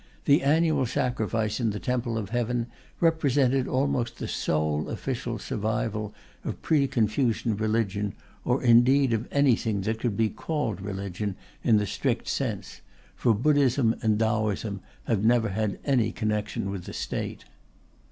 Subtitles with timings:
[0.25, 2.65] The annual sacrifice in the Temple of Heaven
[2.99, 6.11] represented almost the sole official survival
[6.43, 11.85] of pre Confucian religion, or indeed of anything that could be called religion in the
[11.85, 12.81] strict sense;
[13.13, 17.45] for Buddhism and Taoism have never had any connection with the State.